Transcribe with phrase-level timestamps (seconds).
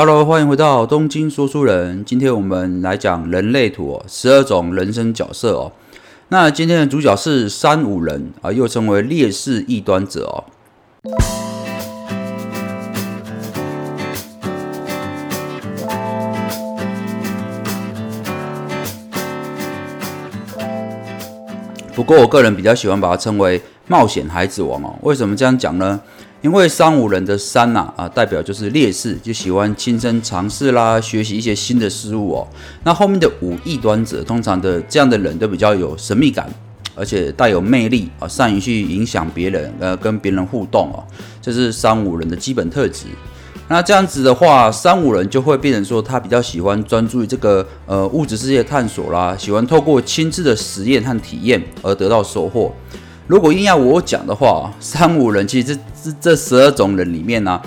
[0.00, 2.04] Hello，欢迎回到东京说书人。
[2.04, 5.72] 今天我们来讲人类图哦，十二种人生角色哦。
[6.28, 10.44] 那今天的主角是三五人啊，又称为劣势异端者哦。
[21.92, 24.94] 不过我个人比较喜欢把它称为冒险孩子王哦。
[25.02, 26.00] 为什么这样讲呢？
[26.40, 32.46] 因为三五人的三呐啊，代表就是劣势，就喜欢亲身尝试啦，学习一些新的事物哦。
[32.84, 36.48] 那后面的五异端者，通常的这样的人都比较有神秘感，
[36.94, 41.02] 而且带有魅力啊，善于去影响别人，呃，跟别人互动哦，
[41.42, 43.06] 这是三五人的基本特质。
[43.70, 52.72] 那这样子的话，三五人就会变成说，他比较喜欢专注于这个呃物质世界探索啦，喜欢透过亲自的实验和体验而得到收获。
[53.28, 57.60] 如果硬要我讲的话，三五人其实这这十二种人里面呢，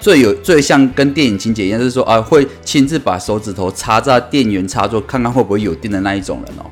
[0.00, 6.66] 最有最像跟电影情节一样，就是说啊，会亲自把手指头插在电源插座，看看会不会有电的那一种人哦，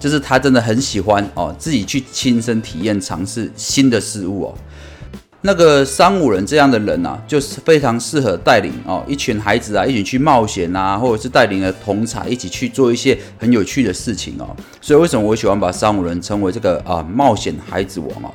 [0.00, 4.54] 就是他真的很喜欢哦，自己去亲身体验尝试新的事物哦。
[5.46, 14.56] 那个三五人这样的人啊，就是非常适合带领哦一群孩子啊，一起去冒险啊，或者是带领了同才一起去做一些很有趣的事情哦。
[14.80, 18.34] 所以为什么我喜欢把三五人称为这个啊冒险孩子王哦？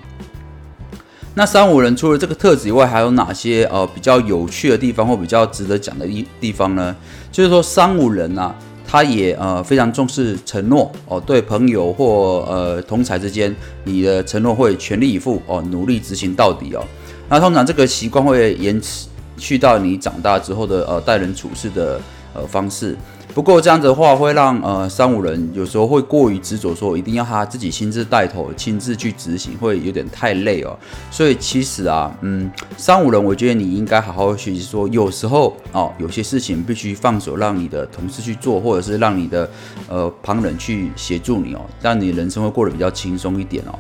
[1.35, 6.95] 那三五人除了这个特质以外，还有哪些呃比较有趣的地方或比较值得讲的一地方呢？
[7.29, 8.55] 就是说三五人啊，
[8.87, 16.81] 他也呃非常重视承诺哦，对朋友或呃同才之间，你的承诺会全力以赴哦，努力执行到底哦。
[17.31, 21.97] 那通常这个习惯会延迟去到你长大之后的呃待人处事的
[22.33, 22.97] 呃方式。
[23.33, 30.77] 不过这样子的话，会让呃三五人有时候会过于执着，说一定要他自己亲自带头、亲自去执行，会有点太累哦。
[31.09, 39.49] 所以其实啊，嗯，三五人，我觉得你应该好好学习，说有时候哦，有些事情必须放手，让你的同事去做，或者是让你的
[39.87, 43.79] 呃旁人去协助你哦，让你人生会过得比较轻松一点哦。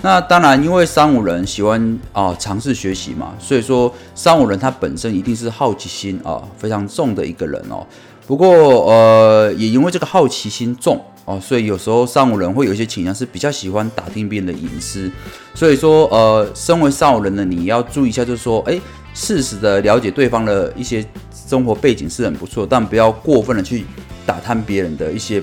[0.00, 7.86] 那当然，因为三五人喜欢啊尝试学习嘛，所以说三五人他本身一定是好奇心啊非常重的一个人哦。
[8.26, 8.48] 不过
[8.86, 15.10] 呃，也因为这个好奇心重哦，所以有时候三五人会有一些倾向是比较喜欢打听别人的隐私。
[15.54, 18.80] 所以说呃，身为三五人的你要注意一下，就是说，哎，
[19.14, 21.04] 适时的了解对方的一些
[21.46, 23.84] 生活背景是很不错，但不要过分的去
[24.26, 25.42] 打探别人的一些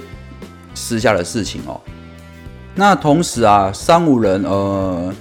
[0.73, 1.79] 私下的事情哦。
[2.79, 5.13] 那同时啊，三五人呃，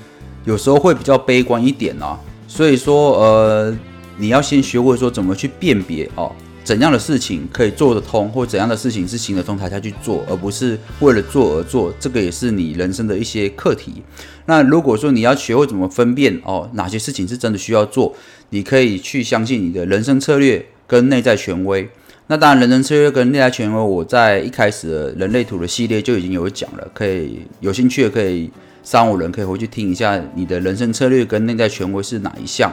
[0.44, 3.76] 有时候会比较悲观一点啊，所以说呃，
[4.16, 6.30] 你要先学会说怎么去辨别哦，
[6.62, 14.04] 怎样的事情可以做得通，或怎样的事情是行得通才下去做，而不是为了做而做，这个也是你人生的一些课题。
[14.46, 18.14] 那如果说你要学会怎么分辨哦，哪些事情是真的需要做，
[18.50, 21.90] 你可以去相信你的人生策略跟内在权威。
[22.30, 28.50] 那当然，人生策略跟内在权威，我在一开始的人类图的系列就已经有讲了，可以有兴趣的可以
[28.82, 32.70] 三五人可以回去听一下，你的人生策略跟内在权威是哪一项？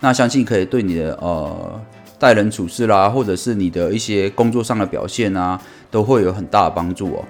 [0.00, 1.78] 那相信可以对你的呃
[2.18, 5.60] 待人处事啦，或者是你的一些工作上的表现啊，
[5.90, 7.24] 都会有很大的帮助哦。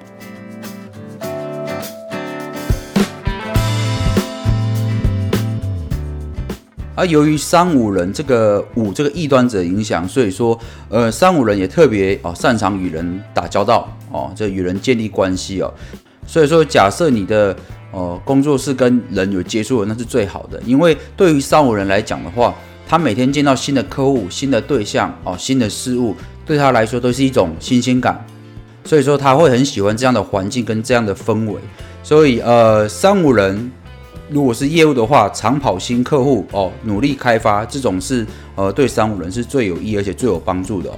[6.97, 10.57] 而由于三五人这个五这个异端者影响，所以说，
[10.89, 15.73] 呃，三五人也特别哦擅长与人打交道哦，这与人建立关系哦。
[16.25, 17.57] 所以说，假设你的
[17.91, 22.55] 呃工作是跟人有接触的，那是最好的，因为对于三五人来讲的话，
[22.87, 26.15] 他每天见到新的客户、新的对象哦、新的事物，
[26.47, 28.25] 对他来说都是一种新鲜感，
[28.85, 31.59] 所以说他会很喜欢这样的环境跟这样的氛围。
[32.05, 33.73] 所以呃，三五人。
[34.31, 40.95] 如果是业务的话，长跑新客户哦，努力开发，这种是呃对三五人是最有益而且最有帮助的哦。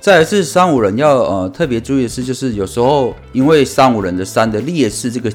[0.00, 5.32] 再来是三五人要呃特别注意的是，就是有时候因为三五人的三的劣势这个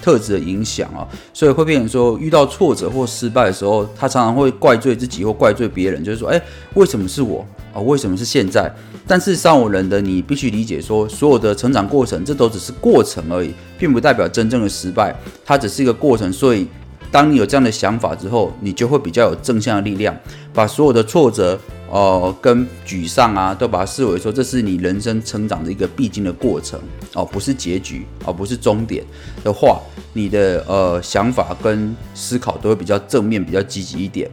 [0.00, 6.40] 特质的影响啊，所以会变成说遇到挫折或失败的时候，他常常会怪罪自己或怪罪别人，就是说，哎，
[6.74, 7.80] 为什么是我啊？
[7.80, 8.70] 为什么是现在？
[9.06, 15.14] 但是上五人的你必须理解说，所有的成长过程，这都只是过程而已，并不代表真正的失败，
[15.44, 16.32] 它只是一个过程。
[16.32, 16.66] 所以，
[17.10, 20.16] 当你有这样的想法之后，你就会比较有正向的力量，
[20.54, 21.58] 把所有的挫折、
[21.90, 26.80] 哦跟沮丧啊，都把它视为说这是你人生成长的一个必经的过程
[27.14, 29.04] 哦，不是结局，而不是终点
[29.44, 29.80] 的话，
[30.14, 34.30] 你的呃想法跟思考都会比较正面、比较积极一点。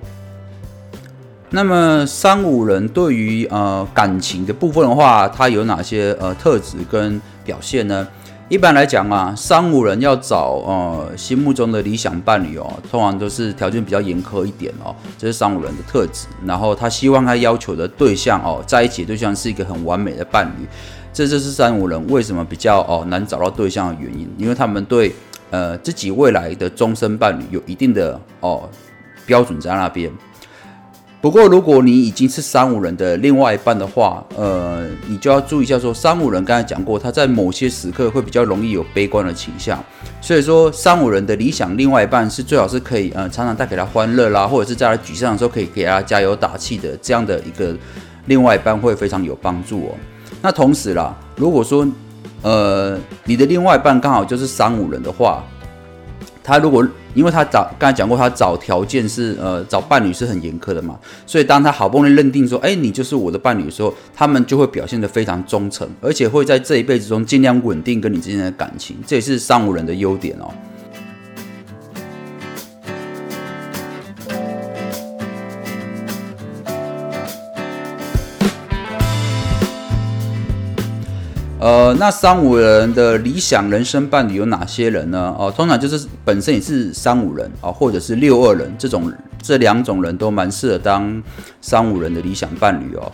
[1.51, 8.07] 那么三五人对于呃感情的部分的话，他有哪些呃特质跟表现呢？
[8.49, 16.27] 一般来讲啊，三五人要找呃心目中的理想伴侣哦，通常都是条件比较严苛一点哦，这是三五人的特质。
[16.45, 20.67] 然后他希望他要求的对象哦，在一起对象是一个很完美的伴侣，
[21.13, 25.13] 这就是三五人为什么比较哦难找到对象的原因，因为他们对
[25.51, 28.67] 呃自己未来的终身伴侣有一定的哦
[29.25, 30.11] 标准在那边。
[31.21, 39.83] 不过，如果你已经是三五人的另外一半的话，呃，你就要注意一下，说三五人刚才讲过，他在某些时刻会比较容易有悲观的倾向，
[40.21, 47.75] 所以说三五人的理想另外一半是最好是可以呃常常带给他欢乐啦，或者是在他沮丧的时候可以给他加油打气的这样的一个
[48.27, 49.95] 另外一半会非常有帮助哦。
[50.41, 51.85] 那同时啦，如果说
[52.43, 55.43] 呃你的另外一半刚好就是三五人的话，
[56.41, 70.49] 他如果因为他找刚才讲过，他找条件是呃找伴侣是很严苛的嘛，所以当他好不容易认定说，哎，你就是我的伴侣的时候，他们就会表现得非常忠诚，而且会在这一辈子中尽量稳定跟你之间的感情，这也是三五人的优点哦。
[81.59, 85.35] 呃，那三五人的理想人生伴侣有哪些人呢？
[85.37, 89.11] 哦，通常就是本身也是三五人啊，或者是六二人这种，
[89.43, 91.21] 这两种人都蛮适合当
[91.59, 93.11] 三五人的理想伴侣哦。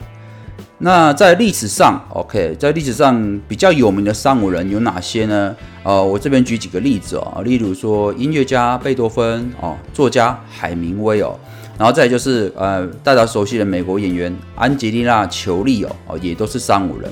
[0.78, 5.56] 那在历史上，OK，在历史上比较有名的三五人有哪些呢？
[5.82, 11.36] 呃，我这边举几个例子哦，例如说音乐家贝多芬哦，作家海明威哦，
[11.80, 17.12] 然后再就是呃大家熟悉的美国演员安吉丽娜·裘丽哦，哦也都是三五人。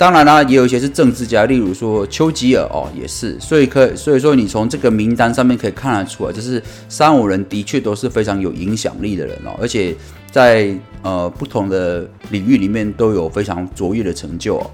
[0.00, 9.94] 当然啦，也有一些是政治家，例如说丘吉尔哦，也是，所以可所以说你从这个名单上面可以看得出来，就是三五人的确都是非常有影响力的人哦，而且
[10.30, 14.70] 在呃不同的领域里面都有非常卓越的成就哦。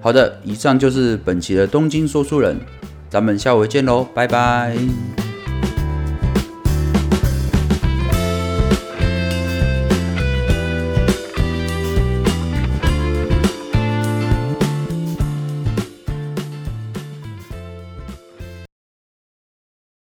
[0.00, 2.58] 好的，以上就是本期的东京说书人，
[3.08, 4.76] 咱们下回见喽，拜拜。